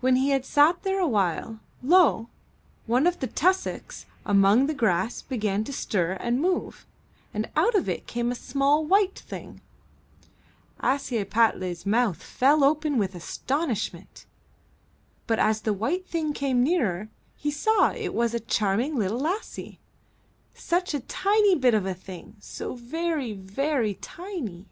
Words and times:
When 0.00 0.16
he 0.16 0.28
had 0.28 0.44
sat 0.44 0.82
there 0.82 1.00
a 1.00 1.06
while, 1.08 1.60
lo! 1.82 2.28
one 2.84 3.06
of 3.06 3.18
the 3.20 3.26
tus 3.26 3.60
socks 3.60 4.04
among 4.26 4.66
the 4.66 4.74
grass 4.74 5.22
began 5.22 5.64
to 5.64 5.72
stir 5.72 6.18
and 6.20 6.38
move, 6.38 6.84
and 7.32 7.48
out 7.56 7.74
of 7.74 7.88
it 7.88 8.06
came 8.06 8.30
a 8.30 8.34
small 8.34 8.84
white 8.84 9.18
thing. 9.18 9.62
Ashiepattle^s 10.80 11.86
mouth 11.86 12.22
fell 12.22 12.62
open 12.62 12.98
with 12.98 13.14
astonishment. 13.14 14.26
But 15.26 15.38
as 15.38 15.62
the 15.62 15.72
white 15.72 16.06
thing 16.06 16.34
came 16.34 16.62
nearer, 16.62 17.08
he 17.34 17.50
saw 17.50 17.92
it 17.92 18.12
was 18.12 18.34
a 18.34 18.40
charming 18.40 18.96
little 18.96 19.18
lassie, 19.18 19.80
such 20.52 20.92
a 20.92 21.00
tiny 21.00 21.54
bit 21.54 21.72
of 21.72 21.86
a 21.86 21.94
thing, 21.94 22.36
so 22.38 22.74
very, 22.74 23.32
very 23.32 23.94
tiny. 23.94 24.66